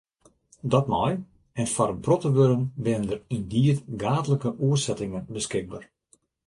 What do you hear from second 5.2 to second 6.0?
beskikber.